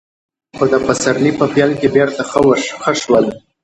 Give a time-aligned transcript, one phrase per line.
[0.55, 2.21] خو د پسرلي په پيل کې بېرته
[2.81, 3.25] ښه شول.